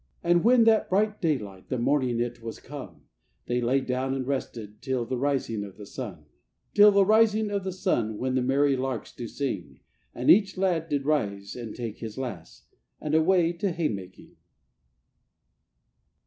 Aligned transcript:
And 0.23 0.43
when 0.43 0.63
that 0.63 0.89
bright 0.89 1.21
daylight, 1.21 1.69
The 1.69 1.77
morning 1.77 2.19
it 2.19 2.41
was 2.41 2.59
come, 2.59 3.03
They 3.45 3.61
lay 3.61 3.81
down 3.81 4.15
and 4.15 4.25
rested 4.25 4.81
Till 4.81 5.05
the 5.05 5.15
rising 5.15 5.63
of 5.63 5.77
the 5.77 5.85
sun: 5.85 6.25
Till 6.73 6.91
the 6.91 7.05
rising 7.05 7.51
of 7.51 7.63
the 7.63 7.71
sun, 7.71 8.17
When 8.17 8.33
the 8.33 8.41
merry 8.41 8.75
larks 8.75 9.13
do 9.13 9.27
sing, 9.27 9.79
And 10.15 10.31
each 10.31 10.57
lad 10.57 10.89
did 10.89 11.05
rise 11.05 11.55
and 11.55 11.75
take 11.75 11.99
his 11.99 12.17
lass, 12.17 12.63
And 12.99 13.13
away 13.13 13.53
to 13.53 13.71
hay 13.71 13.89
making. 13.89 14.37